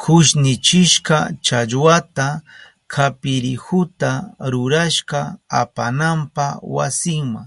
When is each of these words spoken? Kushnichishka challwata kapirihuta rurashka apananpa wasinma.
Kushnichishka 0.00 1.16
challwata 1.44 2.28
kapirihuta 2.92 4.10
rurashka 4.52 5.20
apananpa 5.60 6.46
wasinma. 6.74 7.42